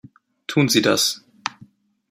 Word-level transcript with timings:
Tun 0.47 0.67
Sie 0.67 0.81
das. 0.81 1.23